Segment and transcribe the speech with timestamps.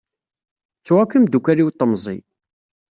[0.79, 2.17] Ttuɣ akk imdukal-iw n temẓi.